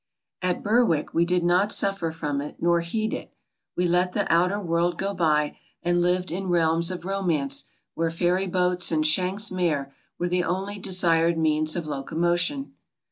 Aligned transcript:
At 0.41 0.63
Berwick 0.63 1.13
we 1.13 1.25
did 1.25 1.43
not 1.43 1.71
suffer 1.71 2.11
from 2.11 2.41
it, 2.41 2.55
nor 2.59 2.81
heed 2.81 3.13
it. 3.13 3.35
We 3.75 3.85
let 3.87 4.13
the 4.13 4.25
ourer 4.33 4.59
world 4.59 4.97
go 4.97 5.13
by 5.13 5.59
and 5.83 6.01
lived 6.01 6.31
in 6.31 6.47
realms 6.47 6.89
of 6.89 7.05
romance 7.05 7.65
where 7.93 8.09
ferry 8.09 8.47
boats 8.47 8.91
and 8.91 9.05
shank's 9.05 9.51
mare 9.51 9.93
were 10.17 10.27
the 10.27 10.43
only 10.43 10.79
desired 10.79 11.37
means 11.37 11.75
of 11.75 11.85
locomotion. 11.85 12.73